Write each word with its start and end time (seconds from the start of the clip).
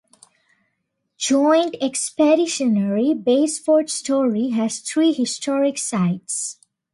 Joint 1.19 1.75
Expeditionary 1.79 3.13
Base 3.13 3.59
Fort 3.59 3.87
Story 3.91 4.49
has 4.49 4.79
three 4.79 5.13
historic 5.13 5.77
sites. 5.77 6.57